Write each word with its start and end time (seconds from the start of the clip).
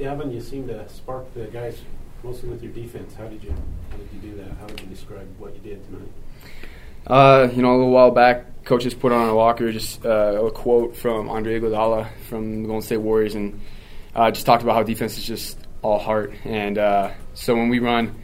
Davin, 0.00 0.32
you 0.32 0.40
seem 0.40 0.66
to 0.66 0.88
spark 0.88 1.32
the 1.34 1.44
guys 1.44 1.78
mostly 2.22 2.48
with 2.48 2.62
your 2.62 2.72
defense. 2.72 3.14
How 3.14 3.26
did 3.28 3.44
you 3.44 3.50
how 3.90 3.98
did 3.98 4.08
you 4.14 4.30
do 4.30 4.36
that? 4.38 4.50
How 4.58 4.66
would 4.66 4.80
you 4.80 4.86
describe 4.86 5.28
what 5.38 5.54
you 5.54 5.60
did 5.60 5.84
tonight? 5.84 6.08
Uh, 7.06 7.48
you 7.54 7.60
know, 7.60 7.72
a 7.72 7.76
little 7.76 7.90
while 7.90 8.10
back, 8.10 8.64
coaches 8.64 8.94
put 8.94 9.12
on 9.12 9.28
a 9.28 9.34
locker 9.34 9.70
just 9.70 10.04
uh, 10.06 10.46
a 10.46 10.50
quote 10.50 10.96
from 10.96 11.28
Andre 11.28 11.60
Iguodala 11.60 12.08
from 12.28 12.62
the 12.62 12.66
Golden 12.66 12.82
State 12.82 12.96
Warriors, 12.96 13.34
and 13.34 13.60
uh, 14.14 14.30
just 14.30 14.46
talked 14.46 14.62
about 14.62 14.74
how 14.74 14.82
defense 14.82 15.18
is 15.18 15.24
just 15.24 15.58
all 15.82 15.98
heart. 15.98 16.32
And 16.44 16.78
uh, 16.78 17.10
so 17.34 17.54
when 17.54 17.68
we 17.68 17.78
run 17.78 18.14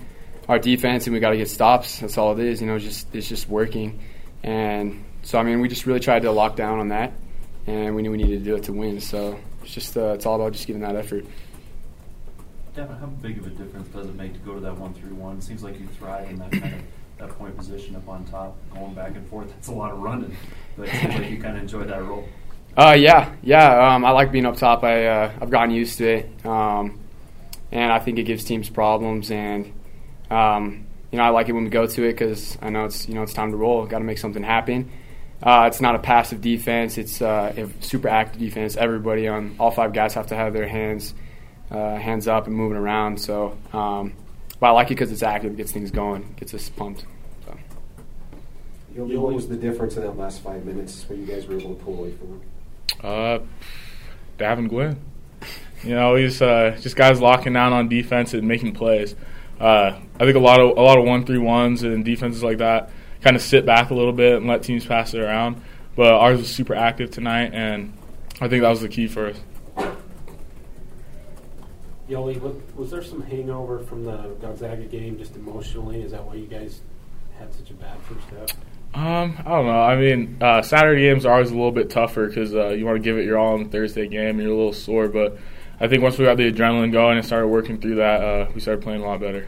our 0.48 0.58
defense 0.58 1.06
and 1.06 1.12
we 1.12 1.20
got 1.20 1.30
to 1.30 1.36
get 1.36 1.50
stops, 1.50 2.00
that's 2.00 2.16
all 2.16 2.32
it 2.32 2.38
is. 2.38 2.62
You 2.62 2.68
know, 2.68 2.78
just 2.78 3.14
it's 3.14 3.28
just 3.28 3.50
working. 3.50 4.00
And 4.42 5.04
so 5.24 5.38
I 5.38 5.42
mean, 5.42 5.60
we 5.60 5.68
just 5.68 5.84
really 5.84 6.00
tried 6.00 6.22
to 6.22 6.32
lock 6.32 6.56
down 6.56 6.78
on 6.78 6.88
that, 6.88 7.12
and 7.66 7.94
we 7.94 8.00
knew 8.00 8.12
we 8.12 8.16
needed 8.16 8.38
to 8.38 8.44
do 8.44 8.56
it 8.56 8.62
to 8.64 8.72
win. 8.72 8.98
So 9.02 9.38
it's 9.62 9.74
just 9.74 9.94
uh, 9.94 10.14
it's 10.14 10.24
all 10.24 10.36
about 10.36 10.52
just 10.52 10.66
giving 10.66 10.80
that 10.80 10.96
effort. 10.96 11.26
Devin, 12.76 12.96
how 12.96 13.06
big 13.06 13.38
of 13.38 13.46
a 13.46 13.50
difference 13.50 13.88
does 13.88 14.06
it 14.06 14.14
make 14.16 14.34
to 14.34 14.38
go 14.40 14.52
to 14.52 14.60
that 14.60 14.76
one 14.76 14.92
three 14.92 15.10
one? 15.10 15.40
Seems 15.40 15.62
like 15.62 15.80
you 15.80 15.86
thrive 15.98 16.28
in 16.28 16.36
that 16.36 16.52
kind 16.52 16.74
of 16.74 16.82
that 17.16 17.30
point 17.30 17.56
position 17.56 17.96
up 17.96 18.06
on 18.06 18.22
top, 18.26 18.54
going 18.70 18.92
back 18.92 19.16
and 19.16 19.26
forth. 19.28 19.48
That's 19.48 19.68
a 19.68 19.72
lot 19.72 19.92
of 19.92 19.98
running, 20.00 20.36
but 20.76 20.88
it 20.88 21.00
seems 21.00 21.14
like 21.14 21.30
you 21.30 21.40
kind 21.40 21.56
of 21.56 21.62
enjoy 21.62 21.84
that 21.84 22.04
role. 22.04 22.28
Uh, 22.78 22.94
yeah, 22.94 23.34
yeah. 23.42 23.94
Um, 23.94 24.04
I 24.04 24.10
like 24.10 24.30
being 24.30 24.44
up 24.44 24.58
top. 24.58 24.84
I 24.84 25.06
uh, 25.06 25.32
I've 25.40 25.48
gotten 25.48 25.70
used 25.70 25.96
to 25.96 26.08
it, 26.08 26.44
um, 26.44 27.00
and 27.72 27.90
I 27.90 27.98
think 28.00 28.18
it 28.18 28.24
gives 28.24 28.44
teams 28.44 28.68
problems. 28.68 29.30
And 29.30 29.72
um, 30.30 30.86
you 31.10 31.16
know, 31.16 31.24
I 31.24 31.30
like 31.30 31.48
it 31.48 31.54
when 31.54 31.64
we 31.64 31.70
go 31.70 31.86
to 31.86 32.04
it 32.04 32.12
because 32.12 32.58
I 32.60 32.68
know 32.68 32.84
it's 32.84 33.08
you 33.08 33.14
know 33.14 33.22
it's 33.22 33.32
time 33.32 33.50
to 33.52 33.56
roll. 33.56 33.86
Got 33.86 34.00
to 34.00 34.04
make 34.04 34.18
something 34.18 34.42
happen. 34.42 34.90
Uh, 35.42 35.64
it's 35.68 35.80
not 35.80 35.94
a 35.94 36.00
passive 36.00 36.42
defense. 36.42 36.98
It's 36.98 37.22
uh, 37.22 37.54
a 37.56 37.82
super 37.82 38.08
active 38.08 38.40
defense. 38.40 38.76
Everybody 38.76 39.26
on 39.26 39.56
all 39.58 39.70
five 39.70 39.94
guys 39.94 40.12
have 40.12 40.26
to 40.26 40.36
have 40.36 40.52
their 40.52 40.68
hands 40.68 41.14
uh, 41.70 41.96
hands 41.96 42.28
up 42.28 42.46
and 42.46 42.56
moving 42.56 42.76
around. 42.76 43.20
So, 43.20 43.56
um, 43.72 44.12
but 44.60 44.68
I 44.68 44.70
like 44.70 44.86
it 44.88 44.90
because 44.90 45.12
it's 45.12 45.22
active, 45.22 45.52
it 45.52 45.56
gets 45.56 45.72
things 45.72 45.90
going, 45.90 46.34
gets 46.36 46.54
us 46.54 46.68
pumped. 46.68 47.04
So. 47.44 47.58
What 48.94 49.34
was 49.34 49.48
the 49.48 49.56
difference 49.56 49.96
in 49.96 50.02
that 50.02 50.16
last 50.16 50.42
five 50.42 50.64
minutes 50.64 51.04
where 51.08 51.18
you 51.18 51.26
guys 51.26 51.46
were 51.46 51.58
able 51.58 51.74
to 51.74 51.84
pull 51.84 51.98
away 51.98 52.12
from 52.12 52.30
them? 52.30 52.40
Uh, 53.02 53.38
Davin 54.38 54.68
Guinn. 54.68 54.98
You 55.82 55.94
know, 55.94 56.14
he's 56.14 56.40
uh, 56.40 56.76
just 56.80 56.96
guys 56.96 57.20
locking 57.20 57.52
down 57.52 57.72
on 57.72 57.88
defense 57.88 58.32
and 58.32 58.48
making 58.48 58.72
plays. 58.72 59.14
Uh, 59.60 59.98
I 60.18 60.24
think 60.24 60.36
a 60.36 60.40
lot 60.40 60.60
of 60.60 60.76
a 60.76 60.80
lot 60.80 60.98
of 60.98 61.04
one 61.04 61.24
three 61.24 61.38
ones 61.38 61.82
and 61.82 62.04
defenses 62.04 62.42
like 62.42 62.58
that 62.58 62.90
kind 63.22 63.36
of 63.36 63.42
sit 63.42 63.66
back 63.66 63.90
a 63.90 63.94
little 63.94 64.12
bit 64.12 64.36
and 64.36 64.46
let 64.46 64.62
teams 64.62 64.84
pass 64.86 65.14
it 65.14 65.20
around. 65.20 65.60
But 65.94 66.12
ours 66.12 66.38
was 66.38 66.48
super 66.48 66.74
active 66.74 67.10
tonight, 67.10 67.52
and 67.54 67.92
I 68.40 68.48
think 68.48 68.62
that 68.62 68.68
was 68.68 68.82
the 68.82 68.88
key 68.88 69.06
for 69.06 69.28
us. 69.28 69.36
Yoeli, 72.08 72.40
was 72.76 72.90
there 72.90 73.02
some 73.02 73.22
hangover 73.22 73.80
from 73.80 74.04
the 74.04 74.36
Gonzaga 74.40 74.84
game 74.84 75.18
just 75.18 75.34
emotionally? 75.34 76.02
Is 76.02 76.12
that 76.12 76.24
why 76.24 76.34
you 76.34 76.46
guys 76.46 76.80
had 77.38 77.52
such 77.52 77.70
a 77.70 77.74
bad 77.74 77.98
first 78.02 78.26
half? 78.28 78.58
Um, 78.94 79.36
I 79.44 79.50
don't 79.50 79.66
know. 79.66 79.82
I 79.82 79.96
mean, 79.96 80.38
uh, 80.40 80.62
Saturday 80.62 81.02
games 81.02 81.26
are 81.26 81.32
always 81.34 81.50
a 81.50 81.54
little 81.54 81.72
bit 81.72 81.90
tougher 81.90 82.28
because 82.28 82.54
uh, 82.54 82.68
you 82.68 82.86
want 82.86 82.96
to 82.96 83.02
give 83.02 83.18
it 83.18 83.24
your 83.24 83.38
all 83.38 83.54
on 83.54 83.64
the 83.64 83.68
Thursday 83.68 84.06
game. 84.06 84.38
and 84.38 84.42
You're 84.42 84.52
a 84.52 84.56
little 84.56 84.72
sore, 84.72 85.08
but 85.08 85.36
I 85.80 85.88
think 85.88 86.02
once 86.02 86.16
we 86.16 86.24
got 86.24 86.36
the 86.36 86.50
adrenaline 86.50 86.92
going 86.92 87.18
and 87.18 87.26
started 87.26 87.48
working 87.48 87.80
through 87.80 87.96
that, 87.96 88.22
uh, 88.22 88.50
we 88.54 88.60
started 88.60 88.82
playing 88.82 89.02
a 89.02 89.06
lot 89.06 89.20
better. 89.20 89.46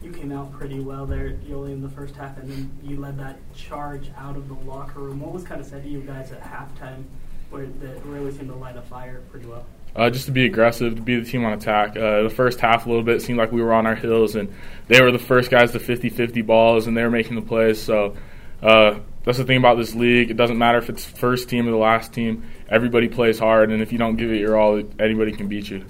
You 0.00 0.12
came 0.12 0.30
out 0.30 0.52
pretty 0.52 0.78
well 0.78 1.04
there, 1.04 1.32
Yoeli, 1.46 1.72
in 1.72 1.82
the 1.82 1.88
first 1.88 2.14
half, 2.14 2.38
and 2.38 2.48
then 2.48 2.70
you 2.84 2.96
led 2.98 3.18
that 3.18 3.38
charge 3.54 4.10
out 4.16 4.36
of 4.36 4.46
the 4.48 4.54
locker 4.54 5.00
room. 5.00 5.20
What 5.20 5.32
was 5.32 5.42
kind 5.42 5.60
of 5.60 5.66
said 5.66 5.82
to 5.82 5.88
you 5.88 6.00
guys 6.00 6.30
at 6.30 6.42
halftime, 6.42 7.04
where 7.50 7.66
that 7.66 8.04
really 8.06 8.30
seemed 8.30 8.48
to 8.48 8.54
light 8.54 8.76
a 8.76 8.82
fire 8.82 9.20
pretty 9.30 9.46
well? 9.46 9.66
Uh, 9.96 10.10
just 10.10 10.26
to 10.26 10.32
be 10.32 10.44
aggressive, 10.44 10.94
to 10.94 11.00
be 11.00 11.18
the 11.18 11.24
team 11.24 11.44
on 11.44 11.54
attack. 11.54 11.96
Uh, 11.96 12.22
the 12.22 12.30
first 12.30 12.60
half, 12.60 12.84
a 12.84 12.88
little 12.88 13.02
bit, 13.02 13.22
seemed 13.22 13.38
like 13.38 13.50
we 13.50 13.62
were 13.62 13.72
on 13.72 13.86
our 13.86 13.94
heels, 13.94 14.36
and 14.36 14.52
they 14.88 15.00
were 15.00 15.10
the 15.10 15.18
first 15.18 15.50
guys 15.50 15.72
to 15.72 15.80
50 15.80 16.10
50 16.10 16.42
balls, 16.42 16.86
and 16.86 16.96
they 16.96 17.02
were 17.02 17.10
making 17.10 17.34
the 17.34 17.42
plays. 17.42 17.80
So 17.80 18.14
uh, 18.62 18.98
that's 19.24 19.38
the 19.38 19.44
thing 19.44 19.56
about 19.56 19.78
this 19.78 19.94
league. 19.94 20.30
It 20.30 20.36
doesn't 20.36 20.58
matter 20.58 20.78
if 20.78 20.90
it's 20.90 21.04
first 21.04 21.48
team 21.48 21.66
or 21.66 21.70
the 21.70 21.78
last 21.78 22.12
team, 22.12 22.44
everybody 22.68 23.08
plays 23.08 23.38
hard, 23.38 23.70
and 23.72 23.80
if 23.80 23.90
you 23.90 23.98
don't 23.98 24.16
give 24.16 24.30
it 24.30 24.36
your 24.36 24.58
all, 24.58 24.82
anybody 25.00 25.32
can 25.32 25.48
beat 25.48 25.70
you. 25.70 25.84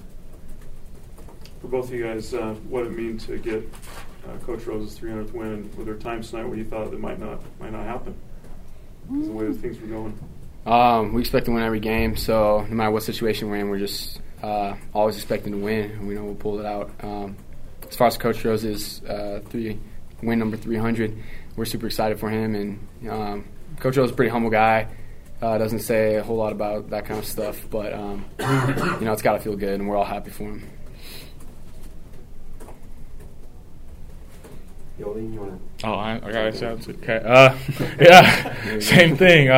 For 1.59 1.67
both 1.67 1.89
of 1.89 1.93
you 1.93 2.05
guys, 2.05 2.33
uh, 2.33 2.55
what 2.69 2.85
it 2.85 2.91
mean 2.91 3.17
to 3.19 3.37
get 3.37 3.67
uh, 4.25 4.37
Coach 4.45 4.65
Rose's 4.65 4.97
300th 4.97 5.33
win, 5.33 5.69
were 5.75 5.83
there 5.83 5.95
times 5.95 6.29
tonight 6.29 6.47
where 6.47 6.57
you 6.57 6.63
thought 6.63 6.93
it 6.93 6.99
might 6.99 7.19
not 7.19 7.41
might 7.59 7.73
not 7.73 7.83
happen? 7.83 8.15
Because 9.09 9.27
the 9.27 9.33
way 9.33 9.51
things 9.53 9.79
were 9.81 9.87
going. 9.87 10.17
Um, 10.65 11.13
we 11.13 11.21
expect 11.21 11.45
to 11.45 11.51
win 11.51 11.63
every 11.63 11.79
game, 11.79 12.17
so 12.17 12.65
no 12.69 12.75
matter 12.75 12.91
what 12.91 13.03
situation 13.03 13.49
we're 13.49 13.57
in, 13.57 13.69
we're 13.69 13.79
just 13.79 14.19
uh, 14.43 14.75
always 14.93 15.15
expecting 15.15 15.53
to 15.53 15.59
win, 15.59 15.91
and 15.91 16.07
we 16.07 16.15
know 16.15 16.25
we'll 16.25 16.35
pull 16.35 16.59
it 16.59 16.65
out. 16.65 16.91
Um, 17.01 17.37
as 17.87 17.95
far 17.95 18.07
as 18.07 18.17
Coach 18.17 18.43
Rose's 18.43 19.01
uh, 19.05 19.41
three 19.49 19.79
win 20.21 20.39
number 20.39 20.57
300, 20.57 21.17
we're 21.55 21.65
super 21.65 21.87
excited 21.87 22.19
for 22.19 22.29
him, 22.29 22.55
and 22.55 23.09
um, 23.09 23.45
Coach 23.79 23.97
Rose 23.97 24.07
is 24.07 24.11
a 24.11 24.15
pretty 24.15 24.31
humble 24.31 24.49
guy. 24.49 24.87
Uh, 25.41 25.57
doesn't 25.57 25.79
say 25.79 26.15
a 26.15 26.23
whole 26.23 26.35
lot 26.37 26.51
about 26.51 26.89
that 26.89 27.05
kind 27.05 27.19
of 27.19 27.25
stuff, 27.25 27.65
but 27.69 27.93
um, 27.93 28.25
you 28.39 29.05
know 29.05 29.13
it's 29.13 29.21
got 29.21 29.33
to 29.33 29.39
feel 29.39 29.55
good, 29.55 29.79
and 29.79 29.87
we're 29.87 29.95
all 29.95 30.03
happy 30.03 30.31
for 30.31 30.43
him. 30.43 30.67
Yoeli, 34.99 35.31
you 35.31 35.39
want 35.39 35.79
to? 35.79 35.87
Oh, 35.87 35.93
I, 35.93 36.15
I 36.15 36.31
got 36.31 36.53
to 36.55 36.71
Okay. 36.89 37.21
Uh, 37.23 37.55
yeah, 38.01 38.79
same 38.79 39.15
thing. 39.15 39.49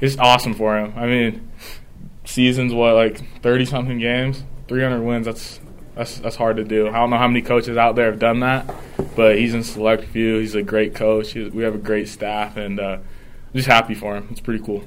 It's 0.00 0.18
awesome 0.18 0.54
for 0.54 0.78
him. 0.78 0.92
I 0.96 1.06
mean, 1.06 1.50
seasons 2.24 2.74
what 2.74 2.94
like 2.94 3.40
thirty 3.40 3.64
something 3.64 3.98
games, 3.98 4.44
three 4.68 4.82
hundred 4.82 5.02
wins. 5.02 5.26
That's 5.26 5.60
that's 5.94 6.18
that's 6.18 6.36
hard 6.36 6.56
to 6.56 6.64
do. 6.64 6.88
I 6.88 6.92
don't 6.92 7.10
know 7.10 7.18
how 7.18 7.28
many 7.28 7.42
coaches 7.42 7.76
out 7.76 7.96
there 7.96 8.10
have 8.10 8.18
done 8.18 8.40
that, 8.40 8.72
but 9.16 9.38
he's 9.38 9.54
in 9.54 9.62
select 9.62 10.04
few. 10.04 10.38
He's 10.38 10.54
a 10.54 10.62
great 10.62 10.94
coach. 10.94 11.34
We 11.34 11.62
have 11.62 11.74
a 11.74 11.78
great 11.78 12.08
staff, 12.08 12.56
and 12.58 12.78
uh, 12.78 12.98
I'm 12.98 13.52
just 13.54 13.68
happy 13.68 13.94
for 13.94 14.16
him. 14.16 14.28
It's 14.30 14.40
pretty 14.40 14.62
cool. 14.62 14.84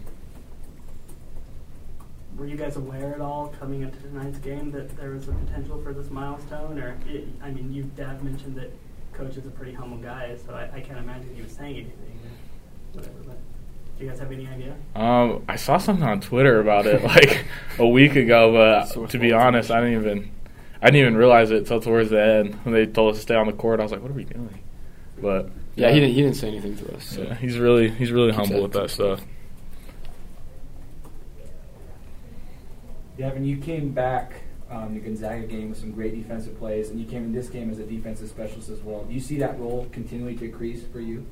Were 2.38 2.46
you 2.46 2.56
guys 2.56 2.78
aware 2.78 3.16
at 3.16 3.22
all 3.22 3.53
coming 3.59 3.81
into 3.81 4.00
tonight's 4.00 4.40
game 4.40 4.72
that 4.72 4.96
there 4.96 5.09
was 5.09 5.28
a 5.28 5.31
potential 5.31 5.81
for 5.81 5.92
this 5.92 6.09
milestone? 6.09 6.80
Or 6.80 6.98
it, 7.08 7.28
I 7.42 7.50
mean, 7.50 7.74
you 7.74 7.84
Dad 7.84 8.24
mentioned 8.24 8.56
that 8.58 8.72
coach 9.12 9.36
is 9.36 9.46
a 9.46 9.50
pretty 9.50 9.74
humble 9.74 9.98
guy, 9.98 10.38
so 10.46 10.53
I, 10.53 10.69
I 10.75 10.81
can't 10.81 11.00
imagine 11.00 11.34
he 11.36 11.42
was 11.42 11.52
saying 11.52 11.75
anything. 11.78 12.19
Whatever, 12.94 13.14
but. 13.25 13.38
Do 14.00 14.06
you 14.06 14.12
guys 14.12 14.20
have 14.20 14.32
any 14.32 14.48
idea? 14.48 14.76
Um, 14.96 15.44
I 15.50 15.58
saw 15.58 15.78
something 15.78 16.06
on 16.06 16.22
Twitter 16.22 16.62
about 16.62 16.86
it 16.86 17.04
like 17.04 17.46
a 17.78 17.86
week 17.86 18.16
ago, 18.16 18.54
but 18.54 19.10
to 19.10 19.20
be 19.20 19.34
honest, 19.34 19.72
I 19.72 19.82
didn't 19.82 20.02
even 20.02 20.32
I 20.82 20.86
didn't 20.86 21.02
even 21.02 21.18
realize 21.18 21.52
it 21.52 21.58
until 21.58 21.82
towards 21.82 22.10
the 22.10 22.24
end 22.24 22.56
when 22.64 22.74
they 22.74 22.86
told 22.86 23.12
us 23.12 23.18
to 23.18 23.24
stay 23.24 23.36
on 23.36 23.48
the 23.48 23.54
court. 23.54 23.82
I 23.82 23.84
was 23.84 23.92
like, 23.92 24.02
"What 24.02 24.12
are 24.12 24.14
we 24.14 24.24
doing?" 24.24 24.64
But 25.22 25.50
yeah, 25.76 25.88
yeah 25.88 25.94
he 25.94 26.00
didn't 26.00 26.16
he 26.16 26.22
didn't 26.22 26.38
say 26.38 26.48
anything 26.48 26.78
to 26.78 26.96
us. 26.96 27.04
So. 27.04 27.24
Yeah, 27.24 27.36
he's 27.36 27.58
really 27.58 27.90
he's 27.90 28.14
really 28.14 28.32
humble 28.32 28.64
with 28.64 28.72
that 28.72 28.90
stuff. 28.90 29.20
Devin, 33.18 33.44
you 33.44 33.58
came 33.58 33.92
back 33.92 34.44
um, 34.72 34.94
the 34.94 35.02
Gonzaga 35.02 35.46
game 35.46 35.72
with 35.72 35.78
some 35.78 35.92
great 35.92 36.16
defensive 36.16 36.58
plays, 36.58 36.90
and 36.90 37.02
you 37.02 37.06
came 37.06 37.26
in 37.26 37.34
this 37.34 37.50
game 37.50 37.70
as 37.70 37.80
a 37.80 37.84
defensive 37.84 38.30
specialist 38.30 38.70
as 38.70 38.80
well. 38.80 39.04
Do 39.04 39.14
you 39.14 39.20
see 39.20 39.38
that 39.40 39.60
role 39.60 39.90
continuing 39.92 40.38
to 40.40 40.46
increase 40.46 40.84
for 40.88 41.02
you? 41.02 41.26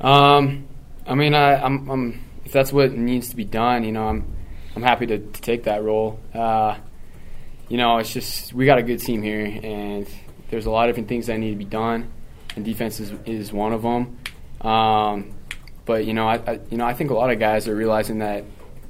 Um, 0.00 0.66
I 1.06 1.14
mean, 1.14 1.34
I, 1.34 1.54
I'm, 1.62 1.88
I'm, 1.88 2.24
if 2.44 2.52
that's 2.52 2.72
what 2.72 2.92
needs 2.92 3.28
to 3.30 3.36
be 3.36 3.44
done, 3.44 3.84
you 3.84 3.92
know, 3.92 4.08
I'm, 4.08 4.36
I'm 4.74 4.82
happy 4.82 5.06
to, 5.06 5.18
to 5.18 5.40
take 5.40 5.64
that 5.64 5.82
role. 5.82 6.18
Uh, 6.34 6.76
you 7.68 7.76
know, 7.76 7.98
it's 7.98 8.12
just 8.12 8.52
we 8.52 8.66
got 8.66 8.78
a 8.78 8.82
good 8.82 9.00
team 9.00 9.22
here, 9.22 9.44
and 9.44 10.06
there's 10.50 10.66
a 10.66 10.70
lot 10.70 10.88
of 10.88 10.94
different 10.94 11.08
things 11.08 11.26
that 11.26 11.38
need 11.38 11.50
to 11.50 11.56
be 11.56 11.64
done, 11.64 12.10
and 12.54 12.64
defense 12.64 13.00
is, 13.00 13.12
is 13.24 13.52
one 13.52 13.72
of 13.72 13.82
them. 13.82 14.18
Um, 14.60 15.34
but 15.84 16.04
you 16.04 16.14
know, 16.14 16.28
I, 16.28 16.36
I, 16.46 16.60
you 16.70 16.76
know 16.76 16.84
I 16.84 16.94
think 16.94 17.10
a 17.10 17.14
lot 17.14 17.30
of 17.30 17.38
guys 17.38 17.68
are 17.68 17.74
realizing 17.74 18.18
that, 18.18 18.44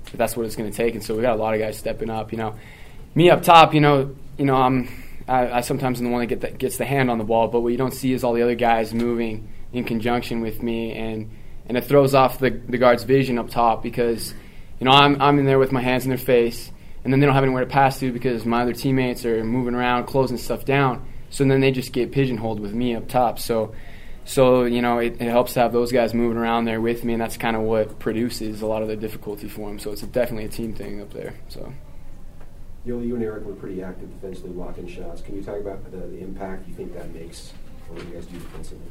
that 0.07 0.17
that's 0.17 0.37
what 0.37 0.47
it's 0.47 0.57
going 0.57 0.71
to 0.71 0.77
take, 0.77 0.95
and 0.95 1.03
so 1.03 1.15
we 1.15 1.23
got 1.23 1.35
a 1.35 1.41
lot 1.41 1.55
of 1.55 1.61
guys 1.61 1.79
stepping 1.79 2.11
up. 2.11 2.33
You 2.33 2.39
know, 2.39 2.57
me 3.15 3.31
up 3.31 3.43
top, 3.43 3.75
you 3.75 3.81
know, 3.81 4.15
you 4.37 4.45
know 4.45 4.57
I'm 4.57 4.89
I, 5.29 5.59
I 5.59 5.61
sometimes 5.63 5.99
am 6.01 6.07
the 6.07 6.11
one 6.11 6.21
that, 6.21 6.27
get 6.27 6.41
that 6.43 6.59
gets 6.59 6.77
the 6.77 6.85
hand 6.85 7.11
on 7.11 7.19
the 7.19 7.25
ball, 7.25 7.49
but 7.49 7.61
what 7.61 7.71
you 7.71 7.79
don't 7.79 7.95
see 7.95 8.13
is 8.13 8.25
all 8.25 8.33
the 8.33 8.43
other 8.43 8.55
guys 8.55 8.93
moving 8.93 9.49
in 9.73 9.85
conjunction 9.85 10.41
with 10.41 10.63
me 10.63 10.93
and 10.93 11.31
and 11.69 11.77
it 11.77 11.85
throws 11.85 12.15
off 12.15 12.39
the, 12.39 12.51
the 12.51 12.79
guard's 12.79 13.05
vision 13.05 13.39
up 13.39 13.51
top 13.51 13.83
because 13.83 14.35
you 14.81 14.85
know 14.85 14.93
I'm, 14.93 15.21
I'm 15.21 15.39
in 15.39 15.47
there 15.47 15.59
with 15.59 15.73
my 15.73 15.81
hands 15.81 16.05
in 16.05 16.11
their 16.11 16.19
face 16.19 16.71
and 17.05 17.13
then 17.13 17.21
they 17.21 17.27
don't 17.27 17.35
have 17.35 17.45
anywhere 17.45 17.65
to 17.65 17.71
pass 17.71 18.01
to 18.01 18.13
because 18.13 18.45
my 18.45 18.63
other 18.63 18.73
teammates 18.73 19.25
are 19.25 19.45
moving 19.45 19.75
around 19.75 20.07
closing 20.07 20.37
stuff 20.37 20.65
down. 20.65 21.07
So 21.31 21.45
then 21.45 21.61
they 21.61 21.71
just 21.71 21.93
get 21.93 22.11
pigeonholed 22.11 22.59
with 22.59 22.73
me 22.73 22.97
up 22.97 23.09
top. 23.09 23.39
So 23.39 23.75
so 24.25 24.65
you 24.65 24.83
know 24.83 24.99
it, 24.99 25.15
it 25.21 25.29
helps 25.31 25.53
to 25.53 25.61
have 25.61 25.73
those 25.73 25.93
guys 25.93 26.13
moving 26.13 26.37
around 26.37 26.65
there 26.65 26.81
with 26.81 27.05
me 27.05 27.13
and 27.13 27.23
that's 27.23 27.37
kind 27.37 27.55
of 27.55 27.63
what 27.63 28.01
produces 28.01 28.61
a 28.61 28.67
lot 28.67 28.83
of 28.83 28.89
the 28.89 28.97
difficulty 28.97 29.49
for 29.49 29.69
them 29.69 29.79
so 29.79 29.93
it's 29.93 30.03
definitely 30.03 30.45
a 30.45 30.49
team 30.49 30.75
thing 30.75 31.01
up 31.01 31.13
there 31.13 31.35
so. 31.49 31.73
You, 32.85 33.01
you 33.01 33.15
and 33.15 33.25
Eric 33.25 33.45
were 33.45 33.55
pretty 33.55 33.83
active 33.83 34.09
defensively 34.11 34.51
blocking 34.51 34.87
shots. 34.87 35.21
Can 35.21 35.35
you 35.35 35.43
talk 35.43 35.59
about 35.59 35.91
the, 35.91 35.97
the 35.97 36.19
impact 36.19 36.69
you 36.69 36.75
think 36.75 36.95
that 36.95 37.13
makes 37.13 37.53
for 37.87 37.95
what 37.95 38.05
you 38.05 38.15
guys 38.15 38.27
do 38.27 38.39
defensively 38.39 38.91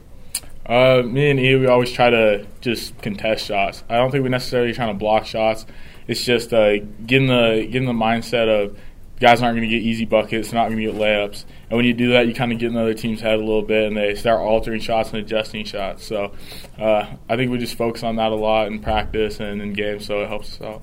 uh, 0.66 1.04
me 1.04 1.30
and 1.30 1.40
E, 1.40 1.56
we 1.56 1.68
always 1.68 1.92
try 1.92 2.10
to 2.10 2.46
just 2.62 2.98
contest 3.02 3.46
shots. 3.46 3.84
I 3.90 3.98
don't 3.98 4.12
think 4.12 4.24
we're 4.24 4.30
necessarily 4.30 4.74
trying 4.74 4.94
to 4.94 5.00
block 5.00 5.26
shots. 5.26 5.66
it's 6.08 6.24
just 6.24 6.54
uh, 6.54 6.78
getting 7.06 7.28
the 7.28 7.68
getting 7.70 7.88
the 7.88 7.94
mindset 7.94 8.48
of 8.48 8.78
guys 9.20 9.42
aren't 9.42 9.58
going 9.58 9.70
to 9.70 9.74
get 9.74 9.84
easy 9.84 10.06
buckets, 10.06 10.52
not 10.52 10.68
going 10.68 10.78
to 10.78 10.92
get 10.92 10.96
layups, 10.96 11.46
and 11.70 11.78
when 11.78 11.86
you 11.86 11.94
do 11.94 12.12
that, 12.12 12.28
you 12.28 12.34
kind 12.34 12.52
of 12.52 12.60
get 12.60 12.68
in 12.68 12.74
the 12.74 12.82
other 12.82 12.94
team's 12.94 13.22
head 13.22 13.36
a 13.36 13.44
little 13.44 13.62
bit, 13.62 13.88
and 13.88 13.96
they 13.96 14.16
start 14.16 14.42
altering 14.42 14.82
shots 14.82 15.10
and 15.10 15.20
adjusting 15.20 15.66
shots. 15.66 16.06
So 16.06 16.34
uh, 16.78 17.06
I 17.30 17.36
think 17.36 17.52
we 17.52 17.58
just 17.58 17.78
focus 17.78 18.04
on 18.04 18.18
that 18.18 18.32
a 18.32 18.36
lot 18.36 18.68
in 18.68 18.80
practice 18.80 19.40
and 19.40 19.62
in 19.62 19.74
games, 19.74 20.06
so 20.06 20.22
it 20.22 20.28
helps 20.28 20.56
us 20.56 20.62
out. 20.62 20.82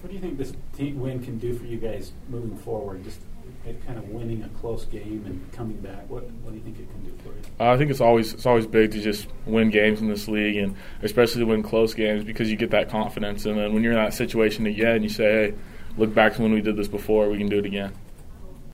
What 0.00 0.08
do 0.08 0.14
you 0.14 0.20
think 0.20 0.38
this 0.38 0.52
win 0.78 1.22
can 1.22 1.38
do 1.38 1.54
for 1.54 1.66
you 1.66 1.76
guys 1.76 2.12
moving 2.28 2.56
forward? 2.56 3.04
Just 3.04 3.20
at 3.66 3.86
kind 3.86 3.98
of 3.98 4.08
winning 4.08 4.42
a 4.42 4.48
close 4.60 4.84
game 4.84 5.22
and 5.26 5.52
coming 5.52 5.76
back. 5.78 6.08
What 6.08 6.24
What 6.42 6.50
do 6.50 6.56
you 6.56 6.62
think 6.62 6.78
it 6.78 6.88
can 6.90 7.04
do 7.04 7.12
for 7.22 7.28
you? 7.28 7.42
Uh, 7.58 7.72
I 7.72 7.76
think 7.76 7.90
it's 7.90 8.00
always 8.00 8.34
it's 8.34 8.46
always 8.46 8.66
big 8.66 8.92
to 8.92 9.00
just 9.00 9.28
win 9.46 9.70
games 9.70 10.00
in 10.00 10.08
this 10.08 10.28
league, 10.28 10.56
and 10.56 10.76
especially 11.02 11.40
to 11.40 11.46
win 11.46 11.62
close 11.62 11.94
games 11.94 12.24
because 12.24 12.50
you 12.50 12.56
get 12.56 12.70
that 12.70 12.88
confidence. 12.88 13.46
And 13.46 13.58
then 13.58 13.72
when 13.72 13.82
you're 13.82 13.92
in 13.92 13.98
that 13.98 14.14
situation 14.14 14.66
again, 14.66 15.02
you 15.02 15.08
say, 15.08 15.24
"Hey, 15.24 15.54
look 15.96 16.14
back 16.14 16.34
to 16.34 16.42
when 16.42 16.52
we 16.52 16.60
did 16.60 16.76
this 16.76 16.88
before. 16.88 17.28
We 17.28 17.38
can 17.38 17.48
do 17.48 17.58
it 17.58 17.66
again." 17.66 17.92